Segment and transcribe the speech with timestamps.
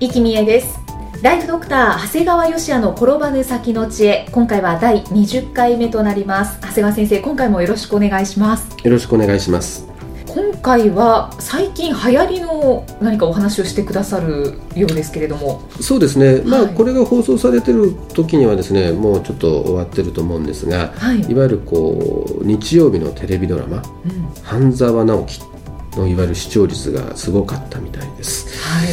[0.00, 0.78] 生きみえです。
[1.22, 4.28] ライフドクター長谷川芳也の転ばぬ先の知恵。
[4.30, 6.60] 今回は第20回目となります。
[6.60, 8.68] 長谷川先生今回もよろしくお願いします。
[8.84, 9.88] よろしくお願いします。
[10.28, 15.62] 今回は最近流行りの何かお話をしてくださるようですけれども。
[15.80, 16.74] そうですね、まあ、はい。
[16.74, 21.22] これが放送されてる時にはですねもうちょっと終わってると思うんですが、はい。
[21.22, 23.82] いわゆるこう日曜日のテレビドラマうん
[24.44, 25.47] 「半沢直樹」の
[26.06, 28.46] いわゆる視聴率がすごかったみたいです。
[28.62, 28.84] は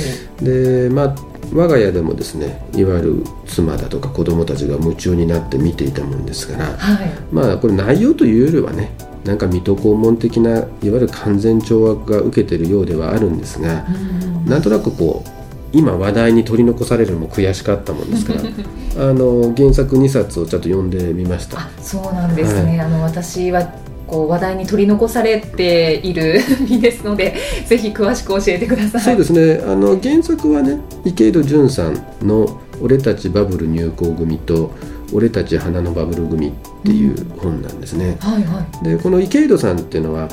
[0.42, 0.46] い。
[0.46, 1.16] でまあ
[1.54, 7.10] 我が家でもですねいわゆる妻だとか子供たちが夢中になって見ていたもんですからはい。
[7.32, 8.92] まあこれ内容というよりはね
[9.24, 14.46] なんか水戸黄門的ないわゆる完全懲悪が受けてるようではあるんですが、うん。
[14.46, 15.36] なんとなくこう
[15.76, 18.40] 今話題に取り残されるのも悔しかったもんですから
[19.10, 21.60] あの原作2冊をちょっと読んでみました。
[21.60, 23.62] あそうなんですね、あの私は
[24.08, 26.40] こう話題に取り残されている
[26.70, 27.36] 身ですので
[27.68, 29.02] ぜひ詳しく教えてください。
[29.02, 29.64] そうですね。
[29.66, 34.72] あの原作はね池井戸潤さんの「俺たちバブル入校組」と
[35.14, 36.52] 「俺たち花のバブル組」っ
[36.84, 38.86] ていう本なんですね、はいはい。
[38.86, 40.30] でこの池井戸さんっていうのは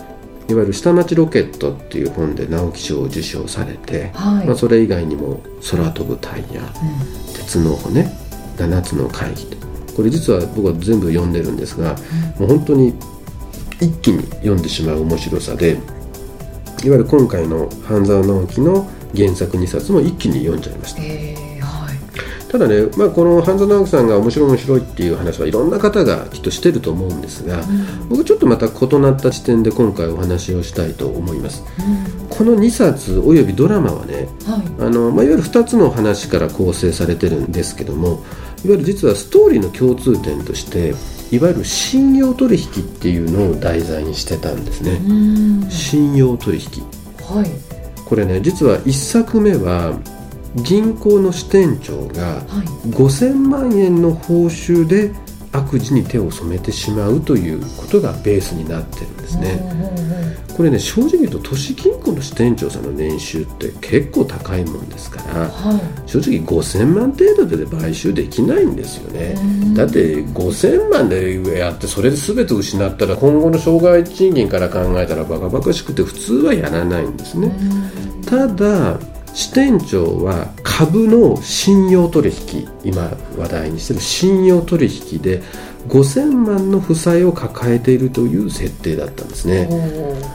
[0.48, 7.34] いわゆる「下町ロケット」っていう本で直木賞を受賞されて、はい、まあ、それ以外にも「空飛ぶタイヤ」うん。
[7.34, 8.08] 鉄の骨
[8.58, 9.56] 7つの会議と。
[9.96, 11.96] これ実は僕は全部読んでるんですが、
[12.38, 12.94] もう本当に
[13.80, 15.78] 一気に読んでしまう面白さで
[16.84, 21.02] いわゆる今回の半沢直樹の原作2冊も一気に読んじゃいました。
[21.02, 21.96] えーはい。
[22.50, 27.62] ただね、まあ、この半沢直樹さんが面白い面白いっていう話はいろんな方がきっとしてると思うんですが、
[28.08, 31.62] 僕ちょっとまた異なった視点で今回お話をしたいと思います。
[31.78, 32.28] うん。
[32.28, 34.86] この2冊およびドラマはねはい。
[34.86, 38.18] あの、まあ、いわゆる2つの話から構成されてるんですけどもいわ
[38.64, 40.94] ゆる実はストーリーの共通点として
[41.32, 45.12] いわゆる信用取引っていうのを題材にしてたんですね、う
[45.66, 45.70] ん。
[45.70, 46.82] 信用取引。
[47.26, 47.50] はい。
[48.04, 49.98] これね実は1作目は
[50.56, 52.40] 銀行の支店長がは
[52.84, 52.88] い。
[52.90, 55.10] 5000万円の報酬で
[55.52, 59.60] 悪事に手を染めてしまうということがベースになってるんですね、
[60.56, 66.08] これね正直言うと都市銀行の支店長さんの年収って結構高いもんですからはい。
[66.08, 69.34] 正直5000万程度で買収できないんですよね。
[69.38, 69.74] うん。
[69.74, 77.48] だって5000万でやってそれで全て失ったら今後の障害賃金から考えたらバカバカしくて普通はやらないんですね。
[77.48, 78.24] うん。
[78.24, 78.98] ただ
[79.34, 85.42] 支店長は株の信用取引今話題にしてる信用取引で
[85.88, 89.68] 5000万の負債を抱えているという設定だったんですね。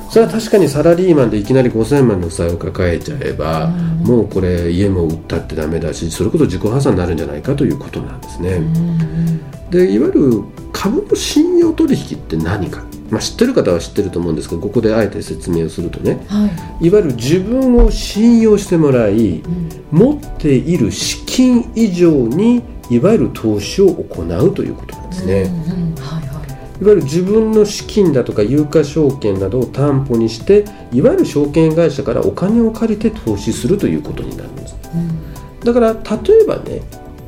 [0.09, 9.69] それは確かにサラリーマンでいきなり5000万の負債を抱えちゃえば、うんもうこれ家も売ったってダメだしそれこそ自己破産になるんじゃないかということなんですね、うん。
[9.69, 16.45] でいわゆる株の信用取引って何か、まあ、知ってる方は知ってると思うんですけどここであえて説明をするとねは
[16.81, 16.89] い。
[16.89, 19.69] わゆる自分を信用してもらいうん。
[19.91, 25.95] 持っている資金以上にいわゆる投資を行うということなんですね、うんうん。
[25.95, 26.81] はいはい。
[26.81, 34.75] いわゆる自分の資金だとか有価証券などを担保にしていわゆる証券会社からお金を借りて投資するということになるんです。
[34.93, 35.59] うん。
[35.61, 36.81] だから例えばね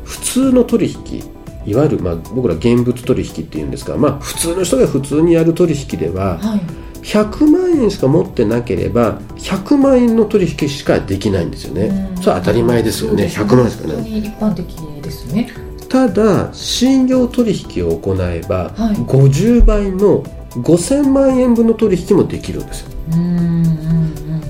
[0.04, 6.62] 普通の取引いわゆるまあ僕ら現物取引っていうんですが、まあ、普通の人が普通にやる取引でははい。
[7.02, 12.10] 100万円しか持ってなければ100万円の取引しかできないんですよね。
[12.12, 12.18] うん。
[12.18, 13.30] それは当たり前ですよね。
[13.30, 15.50] そう100万しかない本当に一般的ですね。
[15.88, 18.96] ただ信用取引を行えば、はい。
[18.96, 22.90] 50倍の5000万円分の取引もできるんですよ、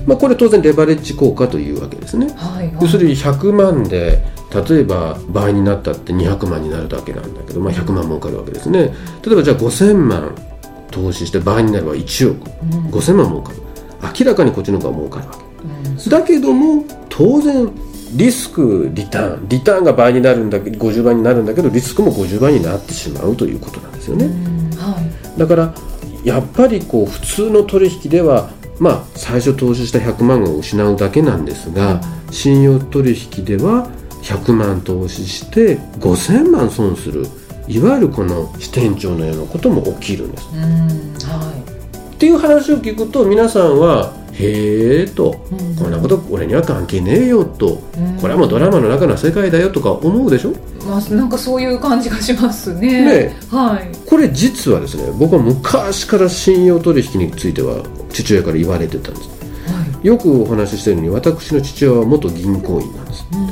[0.06, 2.32] まあ、これ当然レバレッジ効果というわけですね。
[2.36, 2.78] はいはい。
[2.80, 8.92] 要するに100万で例えば倍になったって200万になるだけなんだけど、まあ、100万儲かるわけですね。
[9.24, 10.34] 例えばじゃあ5000万
[10.90, 12.50] 投資して倍になれば1億。
[12.72, 12.90] うん。
[12.90, 13.58] 5000万儲かる。
[14.18, 15.34] 明らかにこっちの方が儲かるわ
[15.86, 15.96] うん。
[15.96, 17.70] けだけども当然
[18.14, 19.48] リスクリターン。
[19.48, 24.70] リターンが倍になるんだけど50倍になるんだけどリスクも50倍になってしまうということなんですよね、うん。
[24.76, 25.38] はい。
[25.38, 25.74] だから
[26.24, 28.50] やっぱりこう普通の取引では
[28.80, 32.00] まあ最初投資した100万を失うだけなんですが、
[32.30, 33.88] 信用取引では
[34.22, 37.26] 100万投資して5000万損する
[37.68, 40.48] いわゆるこの支店長のようなことも起きるんです。
[40.54, 40.60] うん
[41.28, 41.52] は
[42.14, 50.52] っていう話を聞くと皆さんは「へえ」とい、うん「こんなこと俺には関係ねえよ」とうん「これはもうドラマの中の世界だよ」とか思うでしょ？
[50.86, 53.04] まあ、なんかそういう感じがしますね。
[53.04, 53.96] ねはい。
[54.06, 57.76] これ実はですね僕は昔から信用取引については
[58.12, 59.28] 父親から言われてたんです。
[59.28, 60.06] はい。
[60.06, 63.24] よくお話ししてるように私の父親は元銀行員なんです。
[63.32, 63.49] うん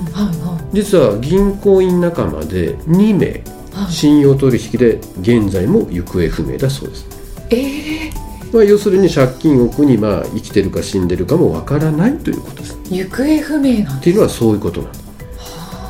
[0.72, 3.42] 実は銀行員仲間で2名
[3.88, 7.06] 信用取引で現在も行方不明だそうです、
[7.50, 12.78] ええまあ、要するに借金を苦にまあ生きてるか死んでるかもわからないということです。
[12.90, 14.98] 行方不明なんっていうのはそういうことなんだ。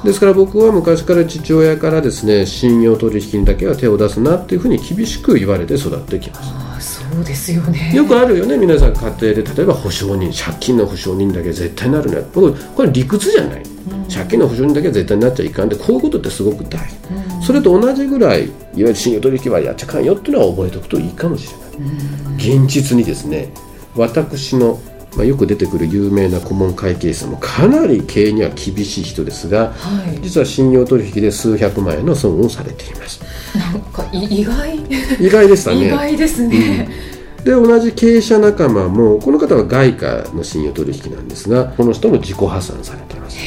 [0.04, 6.67] ですから僕は昔から父親からですね信用取引にだけは手を出すなっていうふうに厳しく言われて育ってきました
[7.12, 7.92] そうですよね。
[7.94, 8.56] よくあるよね。
[8.56, 13.62] 皆さん家庭で例えば保証人借金の保証人だけ絶対なるね僕これ理屈じゃない。
[13.62, 14.04] うん。
[14.08, 16.96] 借金の保証人だけは絶対になっちゃいかんでこういうことってすごく大事
[17.36, 17.42] うん。
[17.42, 21.90] それと同じぐらいいわゆる信用取引はやっちゃかんよっていうのは覚えておくといいかもしれない。
[22.28, 22.64] うん。
[22.66, 23.52] 現実にですね
[23.96, 24.78] 私の、
[25.18, 30.20] まあ、よく出てくる有名な顧問会計士さんもかなり経営には厳しい人ですがはい。
[30.22, 33.20] 実は信用取引で数百万円の損をされています。
[33.58, 34.76] なんかい意外？
[35.20, 36.88] 意外でした意ね外ですね、
[37.42, 43.38] で同じ経営者仲間もこの方は外貨の信用取引なんですがこの人も自己破産されています。
[43.38, 43.42] へ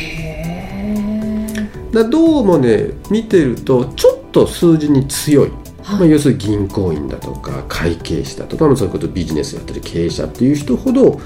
[1.55, 1.69] え。
[1.93, 5.51] だどうもね見てるとちょっと数字に強い、
[5.83, 5.99] はい。
[5.99, 11.21] まあ、要するに銀行員だとか会計士だとか、まあそういうことビジネスやってる経営者っていう人ほど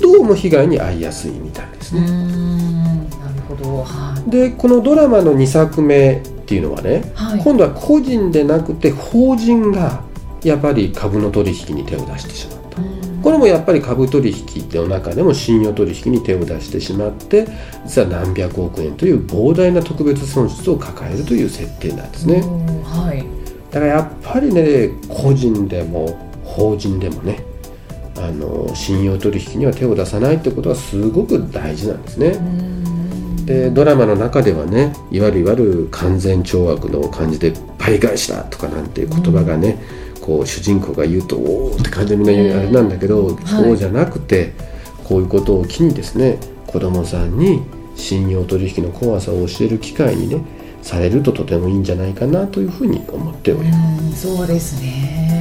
[0.00, 3.82] どうも被害に遭いやすいみたいですね、んなるほど。
[3.82, 4.30] はい。
[4.30, 7.40] でこのドラマの2作目っていうのはね、はい。
[7.42, 10.02] 今度は個人でなくて法人が
[10.42, 12.80] やっぱり株の取引に手を出してしまった。
[12.80, 13.22] うん。
[13.22, 17.46] これもやっぱり株取引の中でも信用取引に手を出してしまって
[17.84, 22.36] 実は何百億円という膨大な特別損失を抱えるという設定なんですね。
[22.36, 23.24] うんはい。
[23.70, 27.44] だからやっぱりね個人でも法人でもね
[28.20, 32.28] あの信用取引には手を出さないってことはすごく大事なんですね。
[32.28, 33.46] うん。
[33.46, 39.78] でドラマの中ではねいわゆるいわゆる完全懲悪の感じで倍返しだとかなんていう言葉がね、
[40.20, 43.46] こう主人公が言うとおおって感じでみんな言うあれなんだけど、はい。
[43.46, 44.52] そうじゃなくて
[45.04, 47.62] こういうことを機にですね子供さんに
[47.96, 50.42] 信用取引の怖さを教える機会にね
[50.82, 54.28] されるととてもいいんじゃないかなというふうに思っております。
[54.28, 55.37] うんそうですね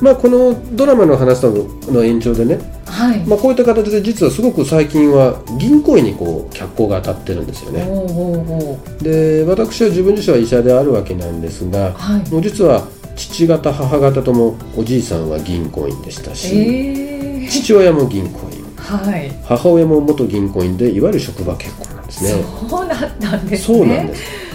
[0.00, 1.50] まあこのドラマの話と
[1.92, 7.84] の延長でね、はい、まあ、こういった形で実はすごく最近は銀行員にこう脚光が当たってるんですよね。
[7.88, 12.30] おうおうおうで私は自分自身は医者であるわけなんですがはい。
[12.30, 12.86] もう実は
[13.16, 18.64] 父方母方ともおじいさんは銀行員でしたし、ええ父親も銀行員。
[18.76, 19.30] はい。
[19.44, 22.44] 母親も元銀行員でいわゆる職場結婚なんですね。
[22.68, 23.78] そうだったんですね。
[23.78, 24.47] そうなんです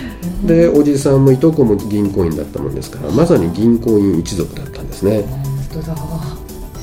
[0.46, 5.24] でおじいさんもいとこも銀行員だったもんですからまさに銀行員一族だったんですね。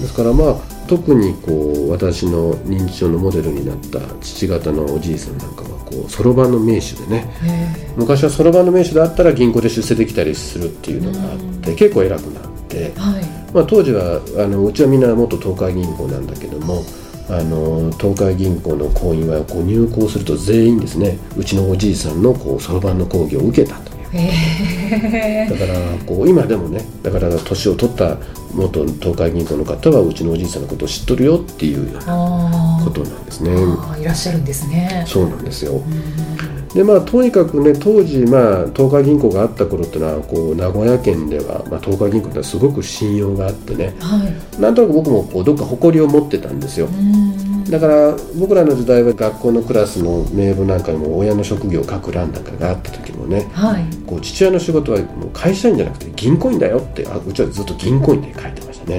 [0.00, 0.56] ですからまあ
[0.88, 7.30] 特にこう私の認知症のモデルになった父方のおじいさんなんかはこうそろばんの名手でね。
[7.44, 7.92] え。
[7.96, 12.76] 昔はそろばんの名手であったら銀行で出世できたりするっていうのがあって結構偉くなって。
[12.76, 13.24] え、はい。
[13.52, 16.84] まあ、当時はあのうちはみんな元東海銀行なんだけども
[17.30, 24.00] あの東海銀行の行員はこう入行すると全員ですねうちのおじいさんのこうそろばんの講義を受けたという。
[24.12, 28.16] ええだからこう今でもねだから年を取った
[28.52, 33.52] 元東海銀行の方はうちのおじいさんのことを知っとるよっていうようなあことなんですね。
[33.54, 35.04] あいらっしゃるんですね。
[35.06, 35.74] そうなんですよ。
[35.74, 36.39] うん
[36.74, 43.96] でまあとにかくね当時まあ東海銀行があった頃っていうのはこう名古屋県では、まあ、東海銀行ってすごく信用があってね。
[43.98, 44.60] はい。
[44.60, 46.86] なんとなく僕もこうどっか誇りを持ってたんですよ。
[46.86, 47.64] うん。
[47.64, 53.84] だから僕らの時代は学校のクラスの名簿なんかにも親の職業を書く欄なんかがあった時もねはい。
[54.06, 58.98] こう父親の仕事はもう会社員じゃなくて銀行員だよってあうちはずっと銀行員で書いてましたね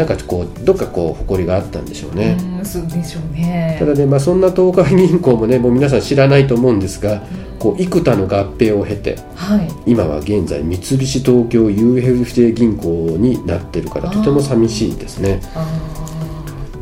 [0.00, 3.76] なんかこうどっかこう誇りがあったんでしょうね、うんそうでしょうね。
[3.78, 7.22] ただね、まあ、そんな東海銀行もねもう皆さん知らないと思うんですが
[7.58, 9.68] こう幾多の合併を経てはい。
[9.84, 12.88] 今は現在三菱東京 UFJ 銀行
[13.18, 15.42] になってるからとても寂しいですね。
[15.54, 15.66] あ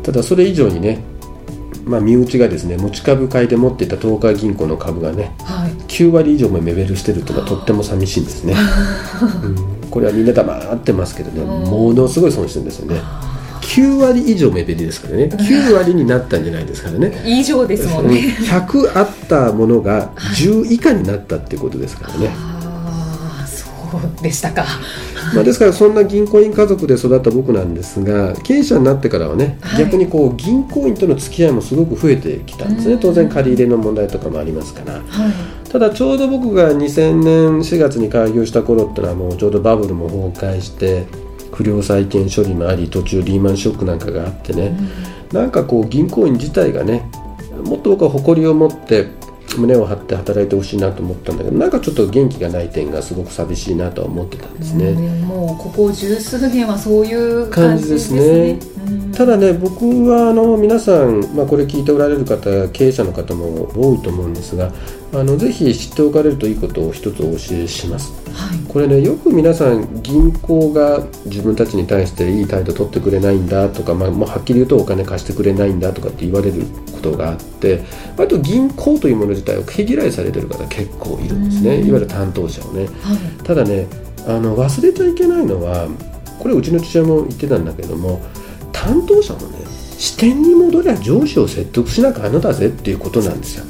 [0.04, 1.02] ただそれ以上にね
[1.84, 5.72] まあ身内がですね持ち株買いで持っていた東海銀行の株がねあはい。
[5.72, 8.54] 9割以上も目減りしてるとかとっても寂しいんですね、
[9.42, 11.70] うんこれはみんな黙ってますけどねうん。
[11.70, 13.00] ものすごい損してるんですよね。
[13.02, 13.28] あ
[13.68, 15.24] 9割以上目減りですからね。
[15.24, 17.08] 9割になったんじゃないですからね。
[17.08, 18.10] ー以上ですもんうん。
[18.12, 23.66] ね100あったものが10以下になったっていうことですからね、ああそ
[23.98, 24.64] うでしたか
[25.34, 29.84] まあ、ですからそんな銀行員家族で育った僕なんですが経営者になってからはね、はい。
[29.84, 32.94] 逆にこう銀行員との付き合いもすごく増えてきたんですね。
[32.94, 33.00] うん。
[33.00, 34.94] 当然借り入れの問題とかもありますから。
[34.94, 35.02] はい。
[35.70, 41.04] ただちょうど僕が2000年4月に開業した頃ってのはもうちょうどバブルも崩壊して
[41.52, 44.78] 不良債権処理もあり途中リーマンショックなんかがあってね、
[45.30, 47.10] うん、なんかこう銀行員自体がね
[47.64, 49.08] もっと僕は誇りを持って
[49.58, 58.60] 胸を張って働いてほしいなと思ったんだけどなんかちょっと元気がない点がすごく寂しいなとは思ってたんですね、うもうここ十数年はそういう感じですね、ね、
[59.14, 64.72] ただね僕はあの皆さん、まあ、これ聞いておられる方経営者の方も多いと思うんですが
[65.12, 76.64] あのぜひ知っておかれるといいことを一つお教えします、はい、これねよく皆さん銀行が自分たちに対していい態度取ってくれないんだとか、まあ、もうはっきり言うとお金貸してくれないんだとかって言われる
[76.98, 77.80] ことがあって
[78.16, 81.78] 割と銀行というもの自体を毛嫌いされてる方結構いるんですね。
[81.78, 83.86] いわゆる担当者をね、はい、ただね
[84.26, 85.88] あの忘れちゃいけないのは
[86.38, 88.20] これうちの父親も言ってたんだけども
[88.72, 89.58] 担当者もね
[89.98, 93.64] 視点に戻りゃ上司を説得しなきゃあのだぜっていうことなんですよ。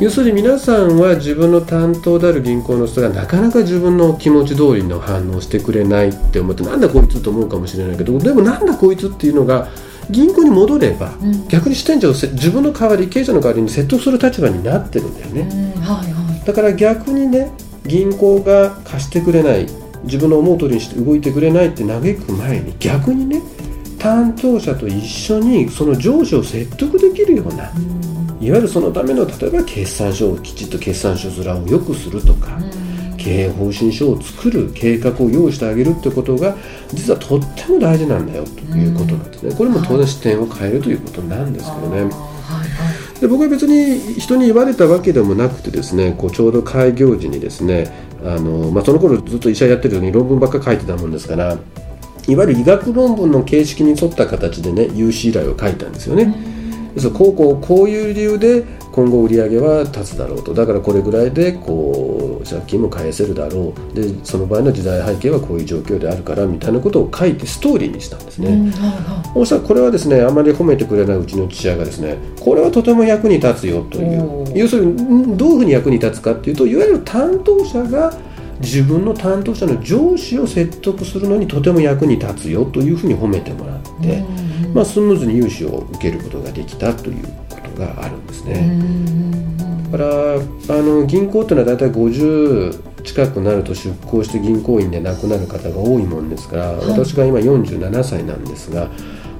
[0.00, 9.68] 要するに皆さんは自分の担当である銀行の人がなかなか自分の気持ち通りの反応してくれないって思ってなんだこいつと思うかもしれないけどでもなんだこいつっていうのが
[10.10, 15.42] 銀行に戻れば、うん、逆に支店長を自分の代わり経営者の代わりに説得する立場になってるんだよね、
[15.80, 17.50] はいはい、だから逆にね
[17.86, 19.66] 銀行が貸してくれない
[20.04, 23.42] 自分の思う通りにして動いてくれないって嘆く前に逆にね
[23.98, 28.44] 担当者と一緒にその上司を説得できるような、うん。
[28.44, 32.58] いわゆるそのための例えば決算書をきちっと決算書面をよくするとか、
[33.22, 36.56] 経営方針書を作る計画を用意してあげるってことが
[36.92, 42.10] 実はとっても大事なんだよということなんですね、これも当然視点を変えるということなんですけどね。
[43.20, 51.56] で僕は別に人に言われたわけでもなくてですねこうちょうど開業時にですねあの、まあ、その頃ずっと医者やってる時に論文ばっか書いてたもんですから
[52.26, 56.51] いわゆる医学論文の形式に沿った形でね有志依頼を書いたんですよね。
[57.12, 60.52] こうこうこういう理由で今後売り上げは立つだろうと。
[60.52, 63.94] だからこれぐらいでこう借金も返せるだろう。
[63.94, 68.72] でその場合の時代背景はこういう状況であるからみたいなことを書いてストーリーにしたんですね、うん
[69.32, 74.42] そしたらこれはですねあまり褒めてくれないうちの父親がですねこれはとても役に立つよという。
[74.54, 78.12] 要するにどういうふうに役に立つかっていうといわゆる担当者が
[78.62, 89.12] 自分の担当者の上司を説得するのにとても役に立つよというふうに褒めてもらって、うん、まあ、スムーズに融資を受けることができたということがあるんですね。
[89.90, 98.88] だからあの銀行というのは大体50近くなると出向して銀行員で亡くなる方が多いもんですから、はい、私が今47歳なんですが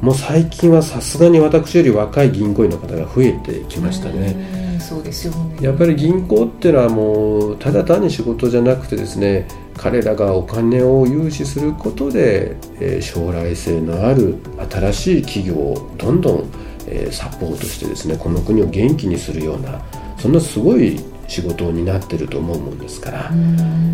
[0.03, 4.62] もう最近はさすがに私より若い銀行員の方が増えてきましたね。
[4.83, 5.57] そうですよね。
[5.61, 9.47] やっぱり銀行っていうのはもうただ単に仕事じゃなくてですね
[9.77, 14.37] 彼らがお金を融資することで、えー、将来性のある
[14.71, 16.51] 新しい企業をどんどん、
[16.87, 19.83] えー、サポートしてですねこの国を元気にするような
[20.19, 23.31] そんなすごい仕事になってると思うもんですから、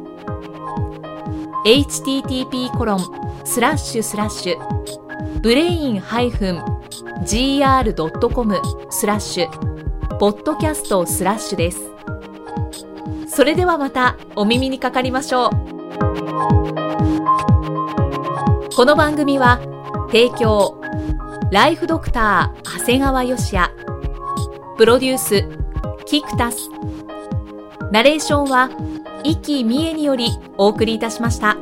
[1.66, 3.00] http コロン
[3.44, 6.50] スラッシュスラッシュブレイン -gr.com
[8.90, 9.50] スラッシュ
[10.18, 11.78] ポッドキャストスラッシュです。
[13.28, 15.50] それではまたお耳にかかりましょう。
[18.75, 19.61] この番組は
[20.11, 20.80] 提供
[21.52, 23.70] ライフドクター長谷川芳也
[24.78, 25.55] プロデュース
[26.06, 26.70] キクタス
[27.90, 28.70] ナレーションは
[29.25, 31.56] 生きみえによりお送りいたしました。